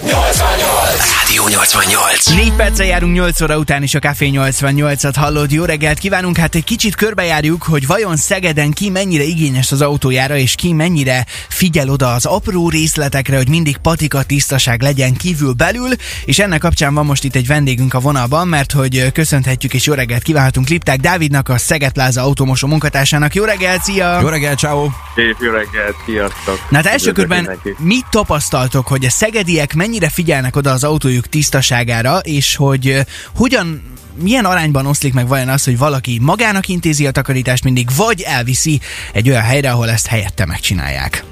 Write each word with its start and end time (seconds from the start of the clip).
88! 0.00 1.21
Rádió 1.32 1.48
88. 1.48 2.26
4 2.26 2.52
perccel 2.52 2.86
járunk 2.86 3.14
8 3.14 3.40
óra 3.40 3.58
után 3.58 3.82
is 3.82 3.94
a 3.94 3.98
Café 3.98 4.30
88-at 4.32 5.12
hallod. 5.16 5.52
Jó 5.52 5.64
reggelt 5.64 5.98
kívánunk! 5.98 6.36
Hát 6.36 6.54
egy 6.54 6.64
kicsit 6.64 6.94
körbejárjuk, 6.94 7.62
hogy 7.62 7.86
vajon 7.86 8.16
Szegeden 8.16 8.70
ki 8.70 8.90
mennyire 8.90 9.22
igényes 9.22 9.72
az 9.72 9.82
autójára, 9.82 10.36
és 10.36 10.54
ki 10.54 10.72
mennyire 10.72 11.26
figyel 11.48 11.88
oda 11.88 12.12
az 12.12 12.26
apró 12.26 12.68
részletekre, 12.68 13.36
hogy 13.36 13.48
mindig 13.48 13.76
patika 13.76 14.22
tisztaság 14.22 14.82
legyen 14.82 15.14
kívül 15.14 15.52
belül, 15.52 15.90
és 16.24 16.38
ennek 16.38 16.60
kapcsán 16.60 16.94
van 16.94 17.06
most 17.06 17.24
itt 17.24 17.34
egy 17.34 17.46
vendégünk 17.46 17.94
a 17.94 18.00
vonalban, 18.00 18.48
mert 18.48 18.72
hogy 18.72 19.12
köszönhetjük 19.12 19.74
és 19.74 19.86
jó 19.86 19.94
reggelt 19.94 20.22
kívánhatunk 20.22 20.68
Lipták 20.68 21.00
Dávidnak, 21.00 21.48
a 21.48 21.58
Szeged 21.58 21.92
Plaza 21.92 22.22
automosó 22.22 22.66
munkatársának. 22.66 23.34
Jó 23.34 23.44
reggelt, 23.44 23.82
szia! 23.82 24.20
Jó 24.20 24.28
reggel, 24.28 24.54
ciao. 24.54 24.88
Szép 25.14 25.36
jó 25.40 25.50
reggelt, 25.50 25.94
sziasztok! 26.06 26.70
Na 26.70 26.76
hát 26.76 26.86
első 26.86 27.12
körben 27.12 27.60
mit 27.78 28.06
tapasztaltok, 28.10 28.86
hogy 28.86 29.04
a 29.04 29.10
szegediek 29.10 29.74
mennyire 29.74 30.08
figyelnek 30.08 30.56
oda 30.56 30.70
az 30.70 30.84
autójuk 30.84 31.20
tisztaságára, 31.26 32.18
és 32.18 32.56
hogy 32.56 32.96
hogyan 33.34 33.82
milyen 34.22 34.44
arányban 34.44 34.86
oszlik 34.86 35.14
meg 35.14 35.28
vajon 35.28 35.48
az, 35.48 35.64
hogy 35.64 35.78
valaki 35.78 36.18
magának 36.20 36.68
intézi 36.68 37.06
a 37.06 37.10
takarítást 37.10 37.64
mindig, 37.64 37.88
vagy 37.96 38.22
elviszi 38.26 38.80
egy 39.12 39.28
olyan 39.28 39.42
helyre, 39.42 39.70
ahol 39.70 39.88
ezt 39.88 40.06
helyette 40.06 40.46
megcsinálják? 40.46 41.24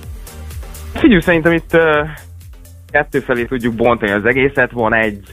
Figyelj, 0.94 1.20
szerintem 1.20 1.52
itt 1.52 1.76
kettő 2.90 3.20
felé 3.20 3.44
tudjuk 3.44 3.74
bontani 3.74 4.10
az 4.10 4.24
egészet. 4.24 4.70
Van 4.70 4.94
egy, 4.94 5.24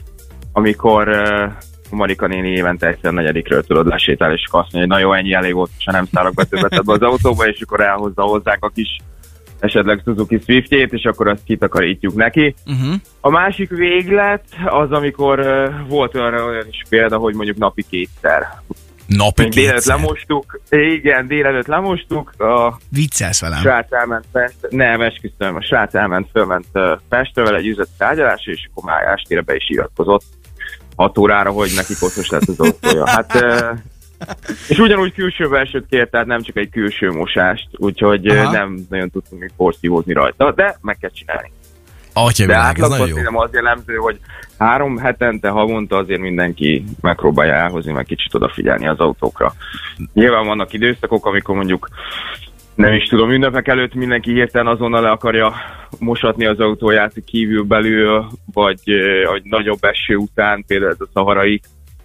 amikor 0.52 1.08
uh, 1.08 1.52
Marika 1.90 2.26
néni 2.26 2.48
évente 2.48 2.86
egyszer 2.86 3.12
negyedikről 3.12 3.64
tudod 3.64 3.86
lesétál, 3.86 4.32
és 4.32 4.44
akkor 4.46 4.60
azt 4.60 4.72
mondja, 4.72 4.94
hogy 4.94 5.02
na 5.02 5.08
jó, 5.08 5.18
ennyi 5.18 5.32
elég 5.34 5.54
volt, 5.54 5.70
és 5.78 5.84
nem 5.84 6.08
szállok 6.12 6.34
be 6.34 6.44
többet 6.44 6.72
ebbe 6.72 6.92
az 6.92 7.02
autóba, 7.02 7.46
és 7.46 7.60
akkor 7.60 7.80
elhozza 7.80 8.22
hozzánk 8.22 8.64
a 8.64 8.68
kis 8.68 8.96
esetleg 9.60 10.00
Suzuki 10.04 10.40
Swiftjét, 10.44 10.92
és 10.92 11.04
akkor 11.04 11.28
azt 11.28 11.44
kitakarítjuk 11.44 12.14
neki. 12.14 12.54
Uh-huh. 12.66 12.94
A 13.20 13.30
másik 13.30 13.70
véglet 13.70 14.44
az, 14.64 14.90
amikor 14.90 15.38
uh, 15.38 15.88
volt 15.88 16.14
olyan, 16.14 16.34
olyan 16.34 16.66
is 16.70 16.82
példa, 16.88 17.16
hogy 17.16 17.34
mondjuk 17.34 17.56
napi 17.56 17.84
kétszer. 17.90 18.46
Napi 19.06 19.42
Még 19.42 19.50
délelőtt 19.50 19.74
kétszer. 19.74 19.96
lemostuk, 19.96 20.60
igen, 20.70 21.26
délelőtt 21.26 21.66
lemostuk, 21.66 22.40
a 22.40 22.78
Viccelsz 22.90 23.40
velem. 23.40 23.58
srác 23.58 23.92
elment 23.92 24.24
Pest, 24.32 24.56
nem, 24.68 25.00
esküszöm, 25.00 25.56
a 25.56 25.62
srác 25.62 25.94
elment, 25.94 26.28
fölment 26.32 26.66
uh, 26.72 26.98
Pestre 27.08 27.42
vele 27.42 27.58
egy 27.58 27.66
üzleti 27.66 27.90
tárgyalásra, 27.98 28.52
és 28.52 28.68
akkor 28.70 28.90
már 28.90 29.02
estére 29.02 29.40
be 29.40 29.54
is 29.54 29.68
iratkozott 29.68 30.24
6 30.96 31.18
órára, 31.18 31.50
hogy 31.50 31.70
neki 31.74 31.94
koszos 32.00 32.28
lett 32.28 32.48
az 32.48 32.60
autója. 32.60 33.08
Hát, 33.08 33.34
uh, 33.34 33.78
és 34.68 34.78
ugyanúgy 34.78 35.12
külső 35.12 35.48
belsőt 35.48 35.86
kért, 35.90 36.10
tehát 36.10 36.26
nem 36.26 36.42
csak 36.42 36.56
egy 36.56 36.70
külső 36.70 37.10
mosást, 37.10 37.68
úgyhogy 37.76 38.26
Aha. 38.26 38.50
nem 38.50 38.86
nagyon 38.90 39.10
tudtunk 39.10 39.40
még 39.40 39.50
porszívózni 39.56 40.12
rajta, 40.12 40.52
de 40.52 40.78
meg 40.80 40.96
kell 41.00 41.10
csinálni. 41.10 41.50
Atya 42.12 42.46
De 42.46 42.56
átlagban 42.56 42.98
szerintem 42.98 43.36
az 43.36 43.52
jellemző, 43.52 43.94
hogy 43.94 44.18
három 44.58 44.96
hetente, 44.96 45.48
havonta 45.48 45.96
azért 45.96 46.20
mindenki 46.20 46.84
megpróbálja 47.00 47.54
elhozni, 47.54 47.92
meg 47.92 48.04
kicsit 48.04 48.34
odafigyelni 48.34 48.88
az 48.88 48.98
autókra. 48.98 49.54
Nyilván 50.12 50.46
vannak 50.46 50.72
időszakok, 50.72 51.26
amikor 51.26 51.54
mondjuk 51.54 51.88
nem 52.74 52.92
is 52.92 53.04
tudom, 53.04 53.30
ünnepek 53.30 53.68
előtt 53.68 53.94
mindenki 53.94 54.32
hirtelen 54.32 54.66
azonnal 54.66 55.02
le 55.02 55.10
akarja 55.10 55.54
mosatni 55.98 56.46
az 56.46 56.60
autóját 56.60 57.12
kívül 57.26 57.62
belül, 57.62 58.26
vagy, 58.52 58.80
vagy 59.26 59.42
nagyobb 59.44 59.84
eső 59.84 60.16
után, 60.16 60.64
például 60.66 60.90
ez 60.90 61.00
a 61.00 61.08
szaharai 61.12 61.60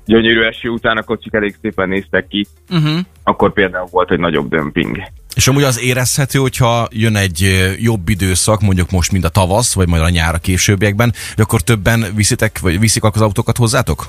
gyönyörű 0.06 0.42
eső 0.42 0.70
után 0.70 0.98
a 0.98 1.04
kocsik 1.04 1.34
elég 1.34 1.56
szépen 1.62 1.90
néztek 1.90 2.28
ki, 2.28 2.48
Uh-huh. 2.70 3.00
akkor 3.24 3.54
például 3.54 3.88
volt 3.92 4.12
egy 4.12 4.20
nagyobb 4.20 4.50
dömping. 4.50 4.98
És 5.36 5.48
amúgy 5.48 5.64
az 5.64 5.82
érezhető, 5.82 6.40
hogyha 6.40 6.88
jön 6.92 7.16
egy 7.16 7.68
jobb 7.80 8.10
időszak, 8.10 8.62
mondjuk 8.62 8.92
most 8.92 9.12
mind 9.12 9.24
a 9.24 9.30
tavasz, 9.30 9.74
vagy 9.76 9.88
majd 9.88 10.02
a 10.02 10.10
nyár 10.10 10.34
a 10.34 10.38
későbbiekben, 10.38 11.14
hogy 11.36 11.44
akkor 11.44 11.62
többen 11.62 12.06
viszitek, 12.16 12.60
vagy 12.60 12.80
viszik 12.80 13.04
az 13.04 13.22
autókat 13.22 13.58
hozzátok? 13.58 14.06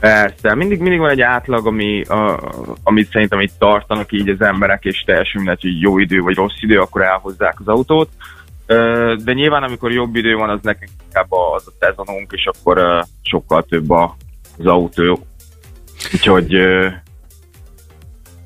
Persze, 0.00 0.54
mindig, 0.54 0.78
mindig 0.80 0.98
van 0.98 1.10
egy 1.10 1.20
átlag, 1.20 1.66
ami, 1.66 2.02
a, 2.02 2.40
amit 2.82 3.10
szerintem 3.10 3.40
itt 3.40 3.52
tartanak 3.58 4.12
így 4.12 4.28
az 4.28 4.40
emberek, 4.40 4.84
és 4.84 5.02
teljesen 5.06 5.42
mindegy, 5.42 5.60
hogy 5.62 5.80
jó 5.80 5.98
idő 5.98 6.20
vagy 6.20 6.34
rossz 6.34 6.60
idő, 6.60 6.78
akkor 6.80 7.02
elhozzák 7.02 7.60
az 7.60 7.68
autót. 7.68 8.08
De 9.24 9.32
nyilván, 9.32 9.62
amikor 9.62 9.92
jobb 9.92 10.16
idő 10.16 10.34
van, 10.34 10.48
az 10.50 10.58
nekünk 10.62 10.90
inkább 11.04 11.32
az 11.32 11.66
a 11.66 11.72
szezonunk, 11.80 12.32
és 12.32 12.46
akkor 12.52 13.04
sokkal 13.22 13.62
több 13.62 13.90
a- 13.90 14.16
az 14.60 14.66
autó. 14.66 15.26
Úgyhogy 16.12 16.54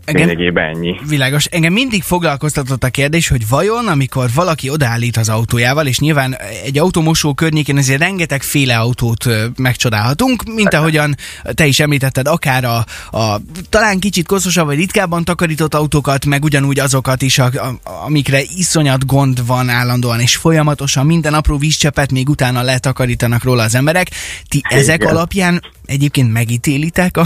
Engem, 0.05 0.27
lényegében 0.27 0.65
ennyi. 0.65 1.01
Világos. 1.09 1.45
Engem 1.45 1.73
mindig 1.73 2.03
foglalkoztatott 2.03 2.85
a 2.85 2.89
kérdés, 2.89 3.29
hogy 3.29 3.49
vajon, 3.49 3.89
amikor 3.89 4.29
valaki 4.35 4.71
odaállít 4.71 5.17
az 5.17 5.29
autójával, 5.29 5.87
és 5.87 5.99
nyilván 5.99 6.37
egy 6.65 6.79
automosó 6.79 7.35
környékén 7.35 7.77
azért 7.77 8.01
rengeteg 8.01 8.43
féle 8.43 8.79
autót 8.79 9.27
megcsodálhatunk, 9.57 10.43
mint 10.55 10.75
ahogyan 10.75 11.15
te 11.55 11.67
is 11.67 11.81
említetted, 11.81 12.29
akár 12.29 12.65
a, 12.65 12.85
a 13.19 13.41
talán 13.69 13.99
kicsit 13.99 14.27
koszosabb 14.27 14.67
vagy 14.67 14.77
ritkábban 14.77 15.25
takarított 15.25 15.75
autókat, 15.75 16.27
meg 16.27 16.45
ugyanúgy 16.45 16.79
azokat 16.79 17.23
is, 17.23 17.39
a, 17.39 17.45
a, 17.45 17.81
amikre 18.05 18.41
iszonyat 18.57 19.07
gond 19.07 19.47
van 19.47 19.69
állandóan, 19.69 20.21
és 20.21 20.37
folyamatosan 20.37 21.07
minden 21.07 21.35
apró 21.35 21.57
vízcsepet 21.57 22.13
még 22.13 22.29
utána 22.29 22.63
letakarítanak 22.63 23.43
róla 23.43 23.63
az 23.63 23.75
emberek. 23.75 24.11
Ti 24.49 24.61
ezek 24.69 25.03
Igen. 25.03 25.15
alapján 25.15 25.63
egyébként 25.87 26.33
megítélitek 26.33 27.17
a, 27.17 27.25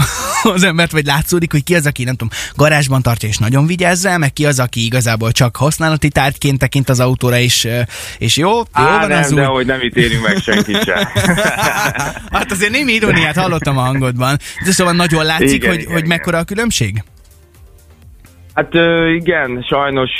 az 0.53 0.63
embert, 0.63 0.91
vagy 0.91 1.05
látszódik, 1.05 1.51
hogy 1.51 1.63
ki 1.63 1.75
az, 1.75 1.85
aki 1.85 2.03
nem 2.03 2.15
tudom, 2.15 2.37
garázsban 2.55 3.01
tartja 3.01 3.29
és 3.29 3.37
nagyon 3.37 3.65
vigyázz 3.65 4.05
rá, 4.05 4.17
meg 4.17 4.33
ki 4.33 4.45
az, 4.45 4.59
aki 4.59 4.85
igazából 4.85 5.31
csak 5.31 5.55
használati 5.55 6.09
tárgyként 6.09 6.59
tekint 6.59 6.89
az 6.89 6.99
autóra, 6.99 7.37
és, 7.37 7.65
ö, 7.65 7.79
és 8.17 8.37
jó, 8.37 8.49
jó 8.49 8.61
Á, 8.71 8.99
van 8.99 9.07
nem, 9.07 9.19
az 9.19 9.33
de 9.33 9.41
úgy. 9.41 9.47
hogy 9.47 9.65
nem 9.65 9.81
ítélünk 9.81 10.27
meg 10.27 10.37
senkit 10.37 10.83
sem. 10.83 11.07
hát 12.31 12.51
azért 12.51 12.71
némi 12.71 12.91
iróniát 12.91 13.35
hallottam 13.35 13.77
a 13.77 13.81
hangodban. 13.81 14.37
De 14.65 14.71
szóval 14.71 14.93
nagyon 14.93 15.25
látszik, 15.25 15.53
Igen, 15.53 15.69
hogy, 15.69 15.79
igen, 15.79 15.91
hogy 15.91 16.05
igen. 16.05 16.17
mekkora 16.17 16.37
a 16.37 16.43
különbség? 16.43 17.03
Hát 18.53 18.73
igen, 19.15 19.65
sajnos, 19.69 20.11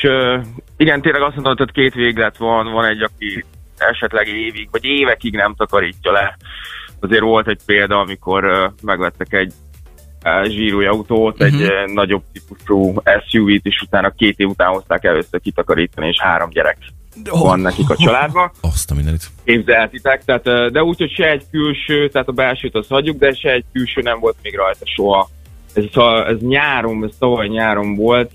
igen, 0.78 1.02
tényleg 1.02 1.22
azt 1.22 1.36
mondod, 1.36 1.58
hogy 1.58 1.72
két 1.72 1.94
véglet 1.94 2.38
van, 2.38 2.72
van 2.72 2.86
egy, 2.86 3.02
aki 3.02 3.46
esetleg 3.78 4.28
évig, 4.28 4.68
vagy 4.72 4.86
évekig 4.86 5.34
nem 5.34 5.56
takarítja 5.56 6.12
le. 6.12 6.38
Azért 7.00 7.22
volt 7.22 7.48
egy 7.48 7.60
példa, 7.66 8.00
amikor 8.00 8.74
megvettek 8.84 9.34
egy 9.34 9.54
ö, 10.24 10.46
zsírói 10.50 10.86
autót, 10.86 11.42
egy 11.44 11.54
Mhm. 11.54 11.94
nagyobb 11.94 12.24
típusú 12.34 12.94
SUV-t, 13.28 13.66
és 13.66 13.82
utána 13.82 14.10
két 14.10 14.40
év 14.40 14.48
után 14.48 14.70
hozták 14.70 15.04
először 15.04 15.42
kitakarítani, 15.42 16.08
és 16.08 16.22
három 16.22 16.50
gyerek 16.50 16.78
van 17.30 17.60
nekik 17.60 17.90
a 17.90 17.96
családban. 17.96 18.52
Azt 18.62 18.92
a 18.92 18.96
mindenit. 18.96 19.28
Képzelhetitek, 19.44 20.24
tehát, 20.26 20.72
de 20.72 20.84
úgy, 20.84 20.98
hogy 20.98 21.12
se 21.12 21.30
egy 21.30 21.44
külső, 21.52 22.10
tehát 22.10 22.28
a 22.28 22.32
belsőt 22.32 22.76
azt 22.76 22.90
hagyjuk, 22.90 23.18
de 23.18 23.34
se 23.34 23.52
egy 23.52 23.66
külső 23.74 24.02
nem 24.02 24.20
volt 24.20 24.36
még 24.42 24.56
rajta 24.56 24.86
soha. 24.96 25.30
Ez, 25.74 25.84
szóval- 25.94 26.26
ez 26.28 26.38
nyáron, 26.40 27.04
ez 27.04 27.16
tavaly 27.20 27.48
nyáron 27.48 27.96
volt, 27.96 28.32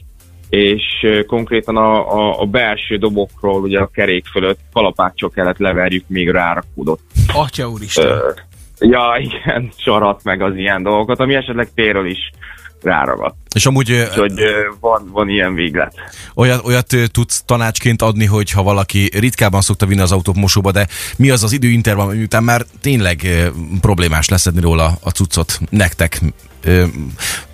és 0.49 0.83
konkrétan 1.27 1.77
a, 1.77 2.15
a, 2.19 2.41
a 2.41 2.45
belső 2.45 2.97
dobokról, 2.97 3.63
ugye 3.63 3.79
a 3.79 3.87
kerék 3.87 4.27
fölött 4.27 4.59
kalapáccsal 4.73 5.31
kellett 5.31 5.59
leverjük, 5.59 6.05
még 6.09 6.31
rárakódott. 6.31 7.01
Atya 7.33 7.69
úristen. 7.69 8.07
Ö, 8.07 8.29
ja, 8.79 9.17
igen, 9.19 9.71
sarat 9.85 10.21
meg 10.25 10.43
az 10.43 10.57
ilyen 10.57 10.83
dolgokat, 10.83 11.21
ami 11.21 11.35
esetleg 11.35 11.69
térről 11.75 12.07
is 12.07 12.31
ráragadt. 12.83 13.37
És 13.55 13.67
amúgy 13.67 13.93
Úgyhogy 13.93 14.41
ö, 14.41 14.69
van, 14.81 15.09
van 15.13 15.29
ilyen 15.29 15.55
véglet. 15.55 15.95
olyat, 16.35 16.67
olyat 16.67 16.95
tudsz 17.13 17.43
tanácsként 17.43 18.03
adni, 18.03 18.25
hogy 18.25 18.51
ha 18.51 18.63
valaki 18.63 19.11
ritkában 19.19 19.61
szokta 19.61 19.87
vinni 19.87 20.01
az 20.01 20.13
autót 20.13 20.35
mosóba, 20.37 20.71
de 20.73 20.87
mi 21.17 21.31
az 21.31 21.43
az 21.43 21.53
időintervall, 21.53 22.15
miután 22.15 22.43
már 22.45 22.63
tényleg 22.81 23.21
problémás 23.81 24.29
leszedni 24.29 24.61
róla 24.61 24.91
a 25.03 25.11
cuccot 25.11 25.59
nektek, 25.71 26.21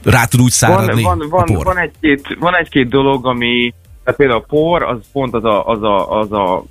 rá 0.05 0.25
tud 0.25 0.41
úgy 0.41 0.55
Van, 0.61 0.71
száradni 0.71 1.03
van, 1.03 1.27
van, 1.31 1.45
por? 1.45 1.65
van, 1.65 1.79
egy-két, 1.79 2.37
van 2.39 2.57
egy-két 2.57 2.89
dolog, 2.89 3.27
ami, 3.27 3.75
tehát 4.05 4.19
például 4.19 4.41
a 4.41 4.45
por, 4.49 4.83
az 4.83 4.99
pont 5.13 5.35
az 5.35 5.45
a, 5.45 5.67
az 5.67 5.83
a, 5.83 6.19
az 6.21 6.33
a 6.33 6.65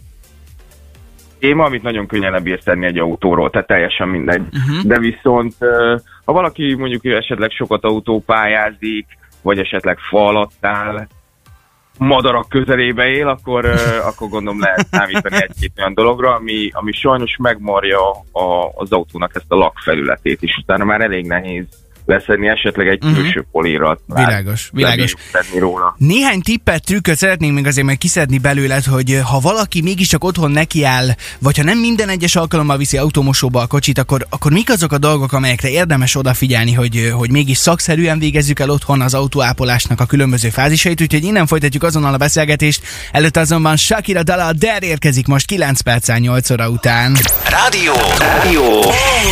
téma, 1.39 1.63
amit 1.63 1.83
nagyon 1.83 2.07
könnyen 2.07 2.31
lebírsz 2.31 2.63
tenni 2.63 2.85
egy 2.85 2.97
autóról, 2.97 3.49
tehát 3.49 3.67
teljesen 3.67 4.07
mindegy. 4.07 4.41
Uh-huh. 4.41 4.83
De 4.83 4.99
viszont, 4.99 5.55
ha 6.25 6.33
valaki 6.33 6.75
mondjuk 6.75 7.05
esetleg 7.05 7.51
sokat 7.51 7.83
autópályázik, 7.83 9.07
vagy 9.41 9.59
esetleg 9.59 9.97
fa 9.97 10.27
alatt 10.27 10.65
áll, 10.65 11.07
madarak 11.97 12.49
közelébe 12.49 13.07
él, 13.07 13.27
akkor, 13.27 13.65
akkor 14.09 14.29
gondolom 14.29 14.59
lehet 14.59 14.87
számítani 14.91 15.35
egy-két 15.35 15.71
olyan 15.77 15.93
dologra, 15.93 16.35
ami, 16.35 16.69
ami 16.73 16.91
sajnos 16.91 17.35
megmarja 17.37 18.09
a, 18.31 18.71
az 18.75 18.91
autónak 18.91 19.31
ezt 19.35 19.51
a 19.51 19.55
lakfelületét, 19.55 20.41
és 20.41 20.57
utána 20.61 20.83
már 20.83 21.01
elég 21.01 21.25
nehéz 21.25 21.65
leszedni, 22.09 22.47
esetleg 22.47 22.87
egy 22.87 23.03
Mhm. 23.03 23.13
külső 23.13 23.45
polírat. 23.51 23.99
Világos, 24.05 24.69
világos. 24.73 25.13
Róla. 25.59 25.95
Néhány 25.97 26.41
tippet, 26.41 26.83
trükköt 26.85 27.17
szeretnénk 27.17 27.53
még 27.53 27.67
azért 27.67 27.85
majd 27.85 27.97
kiszedni 27.97 28.37
belőled, 28.37 28.83
hogy 28.83 29.11
eh, 29.11 29.21
ha 29.23 29.39
valaki 29.39 29.81
mégiscsak 29.81 30.23
otthon 30.23 30.51
nekiáll, 30.51 31.07
vagy 31.39 31.57
ha 31.57 31.63
nem 31.63 31.77
minden 31.77 32.09
egyes 32.09 32.35
alkalommal 32.35 32.77
viszi 32.77 32.97
automosóba 32.97 33.61
a 33.61 33.67
kocsit, 33.67 33.97
akkor, 33.97 34.25
akkor 34.29 34.51
mik 34.51 34.69
azok 34.69 34.91
a 34.91 34.97
dolgok, 34.97 35.33
amelyekre 35.33 35.69
érdemes 35.69 36.15
odafigyelni, 36.15 36.73
hogy, 36.73 36.95
eh, 36.97 37.11
hogy 37.11 37.31
mégis 37.31 37.57
szakszerűen 37.57 38.19
végezzük 38.19 38.59
el 38.59 38.69
otthon 38.69 39.01
az 39.01 39.13
autóápolásnak 39.13 39.99
a 39.99 40.05
különböző 40.05 40.49
fázisait, 40.49 41.01
úgyhogy 41.01 41.23
innen 41.23 41.47
folytatjuk 41.47 41.83
azonnal 41.83 42.13
a 42.13 42.17
beszélgetést. 42.17 42.81
Előtte 43.11 43.39
azonban 43.39 43.77
Shakira 43.77 44.23
Dala 44.23 44.53
Der 44.53 44.83
érkezik 44.83 45.27
most 45.27 45.45
9 45.45 45.81
perccel 45.81 46.17
8 46.17 46.49
óra 46.49 46.69
után. 46.69 47.17
Rádió. 47.49 47.93
Rádió. 48.19 48.81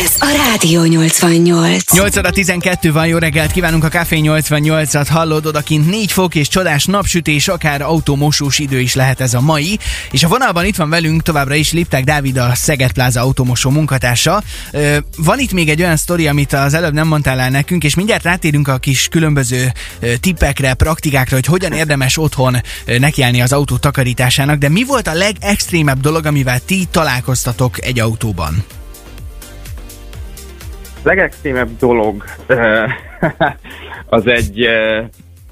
Ez 0.02 0.14
a 0.18 0.26
Rádió 0.50 0.84
88. 0.84 1.92
8 1.92 2.16
óra 2.16 2.30
12 2.30 2.67
van, 2.92 3.06
jó 3.06 3.18
reggelt 3.18 3.52
kívánunk 3.52 3.84
a 3.84 3.88
Café 3.88 4.20
88-at, 4.22 5.06
hallod 5.10 5.46
odakint 5.46 5.90
4 5.90 6.12
fok 6.12 6.34
és 6.34 6.48
csodás 6.48 6.84
napsütés, 6.84 7.48
akár 7.48 7.82
automosós 7.82 8.58
idő 8.58 8.80
is 8.80 8.94
lehet 8.94 9.20
ez 9.20 9.34
a 9.34 9.40
mai. 9.40 9.78
És 10.10 10.22
a 10.22 10.28
vonalban 10.28 10.64
itt 10.64 10.76
van 10.76 10.88
velünk 10.88 11.22
továbbra 11.22 11.54
is 11.54 11.72
Lipták 11.72 12.04
Dávid, 12.04 12.36
a 12.36 12.54
Szeged 12.54 12.92
Pláza 12.92 13.20
automosó 13.20 13.70
munkatársa. 13.70 14.42
Van 15.16 15.38
itt 15.38 15.52
még 15.52 15.68
egy 15.68 15.80
olyan 15.80 15.96
sztori, 15.96 16.26
amit 16.26 16.52
az 16.52 16.74
előbb 16.74 16.92
nem 16.92 17.06
mondtál 17.06 17.40
el 17.40 17.50
nekünk, 17.50 17.84
és 17.84 17.94
mindjárt 17.94 18.22
rátérünk 18.22 18.68
a 18.68 18.78
kis 18.78 19.08
különböző 19.08 19.72
tippekre, 20.20 20.74
praktikákra, 20.74 21.34
hogy 21.34 21.46
hogyan 21.46 21.72
érdemes 21.72 22.18
otthon 22.18 22.56
nekiállni 22.98 23.40
az 23.40 23.52
autó 23.52 23.76
takarításának, 23.76 24.58
de 24.58 24.68
mi 24.68 24.84
volt 24.84 25.06
a 25.06 25.12
legextrémebb 25.12 26.00
dolog, 26.00 26.26
amivel 26.26 26.60
ti 26.64 26.86
találkoztatok 26.90 27.84
egy 27.84 28.00
autóban? 28.00 28.64
Legextrémebb 31.02 31.76
dolog 31.78 32.24
eh, 32.46 32.94
az 34.06 34.26
egy, 34.26 34.62
eh, 34.62 35.04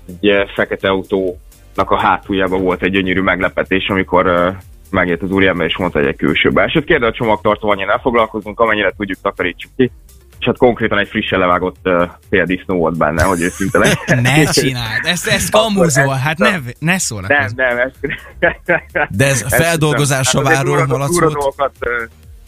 egy 0.08 0.28
eh, 0.28 0.48
fekete 0.54 0.88
autónak 0.88 1.90
a 1.90 1.98
hátuljában 1.98 2.62
volt 2.62 2.82
egy 2.82 2.90
gyönyörű 2.90 3.20
meglepetés, 3.20 3.88
amikor 3.88 4.56
megjött 4.90 5.22
az 5.22 5.30
úriember 5.30 5.66
és 5.66 5.76
mondta, 5.76 5.98
hogy 5.98 6.08
egy 6.08 6.16
külső 6.16 6.50
belsőt. 6.50 6.84
Kérde 6.84 7.06
a 7.06 7.12
csomagtartó, 7.12 7.70
annyira 7.70 7.98
foglalkozunk, 8.02 8.60
amennyire 8.60 8.92
tudjuk, 8.96 9.18
takarítsuk 9.22 9.70
ki. 9.76 9.90
És 10.38 10.46
hát 10.46 10.56
konkrétan 10.56 10.98
egy 10.98 11.08
frissen 11.08 11.38
levágott 11.38 11.76
uh, 11.84 12.10
féldisznó 12.30 12.76
volt 12.76 12.98
benne, 12.98 13.22
hogy 13.22 13.40
őszinte 13.40 13.78
legyen. 13.78 14.22
Ne 14.22 14.44
csináld, 14.44 15.04
ezt, 15.04 15.26
ezt 15.26 15.50
kamuzol, 15.50 16.14
hát 16.14 16.38
ne, 16.38 16.58
ne 16.78 16.98
szólnak. 16.98 17.30
Nem, 17.30 17.48
nem, 17.56 17.78
ez... 17.78 17.92
De 19.10 19.26
ez 19.26 19.42
feldolgozásra 19.62 20.42
váró 20.42 20.74
malac 20.86 21.20
volt? 21.20 21.72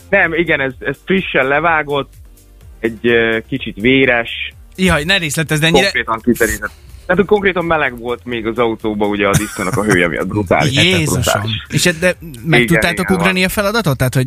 Nem, 0.08 0.34
igen, 0.34 0.60
ez, 0.60 0.72
ez 0.78 0.96
frissen 1.04 1.46
levágott, 1.46 2.12
egy 2.80 3.00
kicsit 3.48 3.76
véres, 3.80 4.30
Jaj, 4.76 5.04
ne 5.04 5.16
részletezd 5.16 5.62
ennyire. 5.62 5.82
konkrétan 5.82 6.20
kiterített. 6.20 6.70
Tehát 7.06 7.24
konkrétan 7.24 7.64
meleg 7.64 7.98
volt 7.98 8.24
még 8.24 8.46
az 8.46 8.58
autóban, 8.58 9.08
ugye 9.08 9.26
a 9.26 9.36
disztónak 9.36 9.76
a 9.76 9.84
hője 9.84 10.08
miatt 10.08 10.26
brutális. 10.26 10.76
Jézusom. 10.82 11.20
brutális. 11.20 11.64
És 11.68 11.82
de 12.00 12.16
meg 12.44 12.60
Igen, 12.60 12.66
tudtátok 12.66 13.08
igen, 13.10 13.16
ugrani 13.20 13.44
a 13.44 13.48
feladatot? 13.48 13.96
Tehát, 13.96 14.14
hogy 14.14 14.26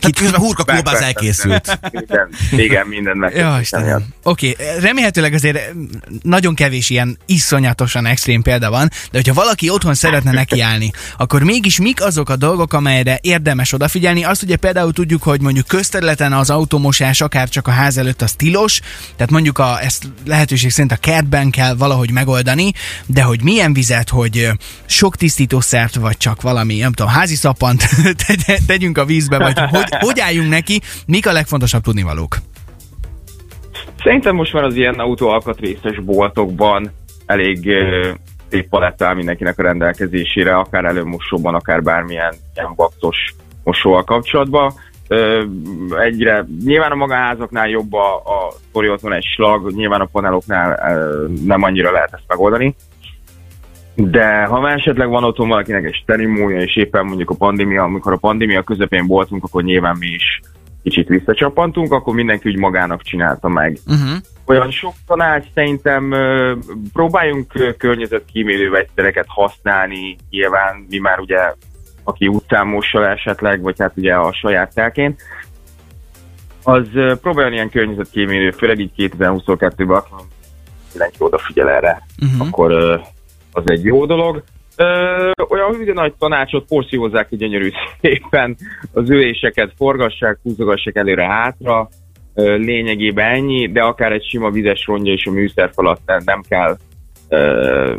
Tehát 0.00 0.16
közben 0.16 0.40
hurka 0.40 0.64
kolbász 0.64 0.92
persze. 0.92 1.06
elkészült. 1.06 1.78
Minden, 1.92 2.28
igen, 2.50 2.86
minden 2.86 3.16
meg. 3.16 3.36
Ja, 3.36 3.58
Istenem. 3.60 4.04
Oké, 4.22 4.56
remélhetőleg 4.80 5.34
azért 5.34 5.58
nagyon 6.22 6.54
kevés 6.54 6.90
ilyen 6.90 7.18
iszonyatosan 7.26 8.06
extrém 8.06 8.42
példa 8.42 8.70
van, 8.70 8.88
de 8.88 9.18
hogyha 9.18 9.34
valaki 9.34 9.70
otthon 9.70 9.94
szeretne 9.94 10.30
nekiállni, 10.32 10.90
akkor 11.16 11.42
mégis 11.42 11.78
mik 11.78 12.02
azok 12.04 12.28
a 12.30 12.36
dolgok, 12.36 12.72
amelyre 12.72 13.18
érdemes 13.22 13.72
odafigyelni? 13.72 14.24
Azt 14.24 14.42
ugye 14.42 14.56
például 14.56 14.92
tudjuk, 14.92 15.22
hogy 15.22 15.40
mondjuk 15.40 15.66
közterületen 15.66 16.32
az 16.32 16.50
automosás 16.50 17.20
akár 17.20 17.48
csak 17.48 17.66
a 17.66 17.70
ház 17.70 17.96
előtt 17.96 18.22
az 18.22 18.32
tilos, 18.32 18.80
tehát 19.16 19.30
mondjuk 19.30 19.58
a, 19.58 19.82
ezt 19.82 20.08
lehetőség 20.26 20.70
szerint 20.70 20.92
a 20.92 20.96
kertben 20.96 21.50
kell 21.50 21.74
valahogy 21.74 22.10
megoldani, 22.10 22.72
de 23.06 23.22
hogy 23.22 23.42
milyen 23.42 23.72
vizet, 23.72 24.08
hogy 24.08 24.38
ö, 24.38 24.50
sok 24.86 25.16
tisztítószert, 25.16 25.94
vagy 25.94 26.16
csak 26.16 26.42
valami, 26.42 26.78
nem 26.78 26.92
tudom, 26.92 27.12
házi 27.12 27.34
szappant 27.34 27.88
tegy- 28.26 28.66
tegyünk 28.66 28.98
a 28.98 29.04
vízbe, 29.04 29.38
vagy 29.38 29.58
hogy, 29.78 29.96
hogy 30.08 30.20
álljunk 30.20 30.48
neki, 30.48 30.80
mik 31.06 31.26
a 31.26 31.32
legfontosabb 31.32 31.82
tudnivalók? 31.82 32.36
Szerintem 34.02 34.34
most 34.34 34.52
már 34.52 34.64
az 34.64 34.74
ilyen 34.74 34.94
autóalkatrészes 34.94 36.00
boltokban 36.00 36.90
elég 37.26 37.70
szép 38.50 38.68
paletta 38.68 39.06
áll 39.06 39.14
mindenkinek 39.14 39.58
a 39.58 39.62
rendelkezésére, 39.62 40.56
akár 40.56 40.84
előmosóban, 40.84 41.54
akár 41.54 41.82
bármilyen 41.82 42.34
ilyen 42.54 42.72
baktos 42.76 43.34
mosóval 43.64 44.04
kapcsolatban. 44.04 44.72
Ö, 45.08 45.44
egyre, 45.98 46.46
nyilván 46.64 46.90
a 46.90 46.94
magaházaknál 46.94 47.68
jobb 47.68 47.92
a, 47.92 48.14
a 48.14 48.52
sztori, 48.68 48.88
ott 48.88 49.00
van 49.00 49.12
egy 49.12 49.24
slag, 49.34 49.72
nyilván 49.74 50.00
a 50.00 50.08
paneloknál 50.12 50.94
ö, 50.96 51.26
nem 51.44 51.62
annyira 51.62 51.92
lehet 51.92 52.12
ezt 52.12 52.24
megoldani. 52.26 52.74
De 54.00 54.44
ha 54.44 54.60
már 54.60 54.76
esetleg 54.76 55.08
van 55.08 55.24
otthon 55.24 55.48
valakinek 55.48 55.84
egy 55.84 55.94
sterimója, 56.02 56.60
és 56.60 56.76
éppen 56.76 57.04
mondjuk 57.06 57.30
a 57.30 57.34
pandémia, 57.34 57.82
amikor 57.82 58.12
a 58.12 58.16
pandémia 58.16 58.62
közepén 58.62 59.06
voltunk, 59.06 59.44
akkor 59.44 59.62
nyilván 59.62 59.96
mi 59.98 60.06
is 60.06 60.40
kicsit 60.82 61.08
visszacsapantunk, 61.08 61.92
akkor 61.92 62.14
mindenki 62.14 62.48
úgy 62.48 62.58
magának 62.58 63.02
csinálta 63.02 63.48
meg 63.48 63.78
Uh-huh. 63.86 64.16
olyan 64.44 64.70
sok 64.70 64.94
tanács 65.06 65.44
szerintem 65.54 66.14
próbáljunk 66.92 67.74
környezetkímélő 67.78 68.70
vegyszereket 68.70 69.26
használni, 69.28 70.16
nyilván 70.30 70.86
mi 70.88 70.98
már 70.98 71.18
ugye, 71.18 71.38
aki 72.04 72.28
utcán 72.28 72.66
mossa 72.66 73.00
le 73.00 73.08
esetleg, 73.08 73.60
vagy 73.60 73.78
hát 73.78 73.92
ugye 73.96 74.14
a 74.14 74.32
saját 74.32 74.74
telként, 74.74 75.22
az 76.62 76.86
próbáljon 77.20 77.52
ilyen 77.52 77.70
környezetkímélő, 77.70 78.50
főleg 78.50 78.78
így 78.78 78.92
2022-ben, 78.96 79.88
akkor 79.96 80.18
mindenki 80.92 81.16
odafigyel 81.18 81.70
erre, 81.70 82.06
Uh-huh. 82.22 82.46
akkor 82.48 83.00
az 83.58 83.70
egy 83.70 83.84
jó 83.84 84.06
dolog. 84.06 84.42
Ö, 84.76 85.30
olyan 85.48 85.74
hűde 85.74 85.92
nagy 85.92 86.14
tanácsot 86.18 86.66
porszívozzák 86.66 87.28
ki 87.28 87.36
gyönyörű 87.36 87.70
szépen, 88.00 88.56
az 88.92 89.10
üléseket 89.10 89.72
forgassák, 89.76 90.38
húzogassák 90.42 90.96
előre-hátra, 90.96 91.88
lényegében 92.56 93.30
ennyi, 93.30 93.68
de 93.68 93.82
akár 93.82 94.12
egy 94.12 94.24
sima 94.24 94.50
vizes 94.50 94.86
rongya 94.86 95.12
is 95.12 95.26
a 95.26 95.30
műszerfalat 95.30 96.00
nem 96.24 96.40
kell 96.48 96.76
ö, 97.28 97.96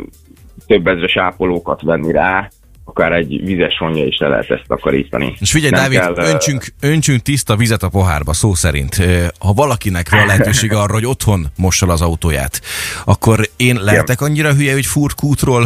több 0.66 0.86
ezres 0.86 1.16
ápolókat 1.16 1.82
venni 1.82 2.12
rá, 2.12 2.48
akár 2.90 3.12
egy 3.12 3.44
vizes 3.44 3.78
rongya 3.78 4.04
is 4.04 4.18
le 4.18 4.28
lehet 4.28 4.50
ezt 4.50 4.64
takarítani. 4.66 5.36
És 5.40 5.50
figyelj, 5.50 5.70
Nem 5.70 5.80
Dávid, 5.82 5.98
kell, 5.98 6.26
öntsünk, 6.32 6.64
öntsünk 6.80 7.22
tiszta 7.22 7.56
vizet 7.56 7.82
a 7.82 7.88
pohárba, 7.88 8.32
szó 8.32 8.54
szerint. 8.54 8.94
Ha 9.38 9.52
valakinek 9.52 10.10
van 10.10 10.26
lehetősége 10.26 10.78
arra, 10.78 10.92
hogy 10.92 11.06
otthon 11.06 11.46
mossa 11.56 11.86
az 11.86 12.00
autóját, 12.00 12.60
akkor 13.04 13.48
én 13.56 13.78
lehetek 13.80 14.20
annyira 14.20 14.54
hülye, 14.54 14.72
hogy 14.72 14.86
furt 14.86 15.14
kútról 15.14 15.64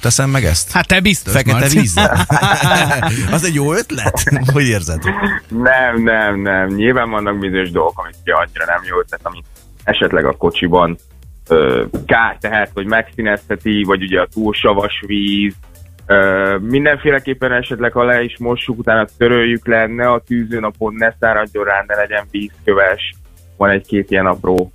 teszem 0.00 0.30
meg 0.30 0.44
ezt? 0.44 0.72
Hát 0.72 0.86
te 0.86 1.00
biztos, 1.00 1.32
Fekete 1.32 1.58
Marci. 1.58 1.78
vízzel? 1.78 2.26
Az 3.36 3.44
egy 3.44 3.54
jó 3.54 3.74
ötlet? 3.74 4.22
Hogy 4.52 4.66
érzed? 4.66 5.02
Nem, 5.48 6.02
nem, 6.02 6.40
nem. 6.40 6.66
Nyilván 6.66 7.10
vannak 7.10 7.38
bizonyos 7.38 7.70
dolgok, 7.70 7.98
amik 7.98 8.14
ugye 8.22 8.34
annyira 8.34 8.64
nem 8.66 8.80
jó 8.88 8.98
ötlet, 8.98 9.20
amit 9.22 9.44
esetleg 9.84 10.24
a 10.24 10.32
kocsiban 10.32 10.98
ö, 11.48 11.84
kár 12.06 12.36
tehet, 12.40 12.70
vagy 12.74 12.86
megszínezheti, 12.86 13.82
vagy 13.82 14.02
ugye 14.02 14.20
a 14.20 14.28
túlsavas 14.32 15.02
víz. 15.06 15.54
Mindenféleképpen 16.60 17.52
esetleg, 17.52 17.92
ha 17.92 18.04
le 18.04 18.22
is 18.22 18.38
mossuk, 18.38 18.78
utána 18.78 19.06
töröljük 19.18 19.66
le, 19.66 19.86
ne 19.86 20.10
a 20.10 20.22
tűzőnapon, 20.26 20.94
ne 20.94 21.12
száradjon 21.20 21.64
rá, 21.64 21.84
ne 21.86 21.94
legyen 21.94 22.26
vízköves. 22.30 23.14
Van 23.56 23.70
egy-két 23.70 24.10
ilyen 24.10 24.26
apró 24.26 24.72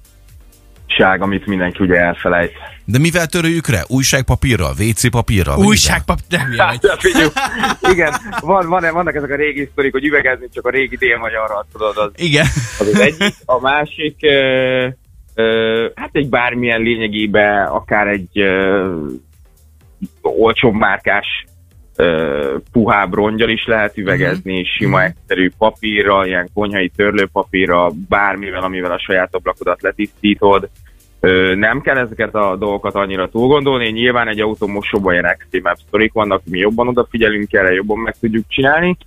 ság, 0.88 1.22
amit 1.22 1.46
mindenki 1.46 1.84
ugye 1.84 1.96
elfelejt. 1.96 2.54
De 2.86 3.00
mivel 3.00 3.28
töröljük 3.28 3.68
rá? 3.68 3.82
Újságpapírral? 3.88 4.74
WC 4.80 5.10
papírral? 5.10 5.56
Vagy 5.56 5.66
Újságpap... 5.66 6.20
Nem. 6.30 6.52
Hát, 6.58 6.78
de 6.78 6.96
figyelj, 6.98 7.28
igen, 7.92 8.14
van, 8.40 8.70
van, 8.70 8.94
vannak 8.94 9.16
ezek 9.16 9.32
a 9.32 9.36
régi 9.36 9.70
sztorik, 9.72 9.92
hogy 9.92 10.06
üvegezni 10.06 10.50
csak 10.54 10.66
a 10.66 10.70
régi 10.70 10.96
délmagyarral, 10.96 11.66
tudod, 11.72 11.98
az 11.98 12.12
Igen. 12.16 12.46
az 12.80 12.88
az 12.94 13.00
egyik. 13.00 13.34
A 13.46 13.60
másik, 13.60 14.18
ö, 14.22 14.88
ö, 15.36 15.88
hát 15.96 16.10
egy 16.12 16.30
bármilyen 16.30 16.82
lényegében, 16.82 17.68
akár 17.68 18.08
egy 18.08 18.40
ö, 18.40 18.96
olcsóbb 20.22 20.74
márkás 20.74 21.46
ö, 21.96 22.58
puhább 22.72 23.14
rongyal 23.14 23.50
is 23.50 23.66
lehet 23.66 23.98
üvegezni, 23.98 24.64
sima 24.64 25.04
egyszerű 25.04 25.52
papírral, 25.58 26.26
ilyen 26.26 26.50
konyhai 26.54 26.90
törlőpapírral, 26.96 27.94
bármivel, 28.10 28.64
amivel 28.64 28.92
a 28.92 29.00
saját 29.00 29.36
ablakodat 29.36 29.82
letisztítod. 29.82 30.70
Ö, 31.20 31.56
nem 31.56 31.82
kell 31.82 31.98
ezeket 31.98 32.36
a 32.36 32.56
dolgokat 32.56 32.96
annyira 32.96 33.30
túl 33.30 33.48
gondolni, 33.48 33.90
nyilván 33.90 34.28
egy 34.28 34.40
autómosóban 34.40 35.14
ilyen 35.14 35.26
extrémebb 35.26 35.78
sztorik 35.88 36.14
vannak, 36.14 36.42
mi 36.46 36.58
jobban 36.58 36.88
odafigyelünk 36.88 37.54
erre, 37.54 37.74
jobban 37.74 37.98
meg 37.98 38.16
tudjuk 38.20 38.46
csinálni. 38.48 38.98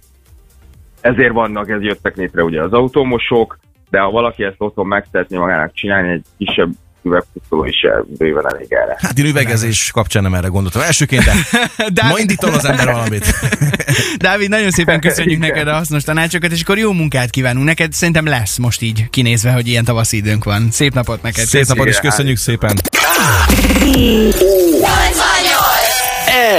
Ezért 1.00 1.32
vannak, 1.32 1.70
ez 1.70 1.82
jöttek 1.82 2.16
létre 2.16 2.42
ugye 2.42 2.62
az 2.62 2.72
autómosók, 2.72 3.58
de 3.90 4.00
ha 4.00 4.10
valaki 4.10 4.44
ezt 4.44 4.56
otthon 4.58 4.86
meg 4.86 5.06
szeretné 5.10 5.36
magának 5.36 5.72
csinálni 5.72 6.10
egy 6.10 6.24
kisebb 6.38 6.70
üvegpusztuló 7.08 7.64
is 7.64 7.80
eh, 7.80 7.98
bőven 8.18 8.54
elég 8.54 8.66
erre. 8.72 8.96
Hát 9.00 9.18
én 9.18 9.24
üvegezés 9.24 9.90
kapcsán 9.90 10.22
nem 10.22 10.34
erre 10.34 10.48
gondoltam 10.48 10.82
elsőként, 10.82 11.24
de 11.24 11.32
Dávid- 11.88 12.12
ma 12.12 12.18
indítom 12.18 12.52
az 12.52 12.64
ember 12.64 12.86
valamit. 12.86 13.34
Dávid, 14.16 14.48
nagyon 14.48 14.70
szépen 14.70 15.00
köszönjük 15.00 15.40
neked 15.46 15.68
a 15.68 15.72
hasznos 15.72 16.02
tanácsokat, 16.02 16.52
és 16.52 16.60
akkor 16.62 16.78
jó 16.78 16.92
munkát 16.92 17.30
kívánunk. 17.30 17.64
Neked 17.64 17.92
szerintem 17.92 18.26
lesz 18.26 18.56
most 18.56 18.82
így 18.82 19.10
kinézve, 19.10 19.50
hogy 19.50 19.68
ilyen 19.68 19.84
tavaszi 19.84 20.16
időnk 20.16 20.44
van. 20.44 20.68
Szép 20.70 20.94
napot 20.94 21.22
neked. 21.22 21.44
Szép 21.44 21.66
napot, 21.66 21.86
és 21.86 21.98
köszönjük 21.98 22.36
szépen. 22.36 22.76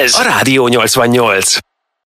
Ez 0.03 0.13
a 0.15 0.23
Rádió 0.23 0.67
88. 0.67 1.68